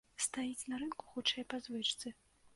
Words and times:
Стаіць 0.25 0.67
на 0.73 0.79
рынку, 0.83 1.05
хутчэй, 1.11 1.47
па 1.53 1.61
звычцы. 1.69 2.17